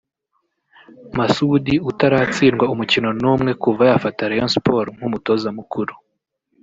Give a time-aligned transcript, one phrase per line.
[1.17, 5.93] Masoudi utaratsindwa umukino n’umwe kuva yafata ya Rayon Sports nk’umutoza mukuru